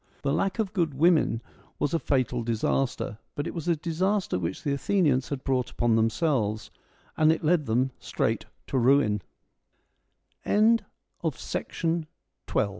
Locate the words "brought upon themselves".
5.43-6.71